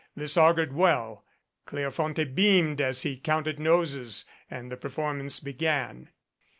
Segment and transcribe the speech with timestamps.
[0.15, 1.25] This augured well.
[1.67, 6.09] Cleofonte beamed as he counted noses, and the performance began.